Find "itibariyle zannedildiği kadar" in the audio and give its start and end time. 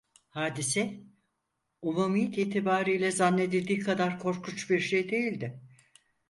2.37-4.19